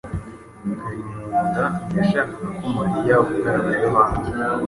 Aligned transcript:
Kalimunda 0.81 1.63
ntiyashakaga 1.91 2.47
ko 2.57 2.65
Mariya 2.75 3.13
avugana 3.19 3.59
na 3.69 3.73
Yohana. 3.83 4.17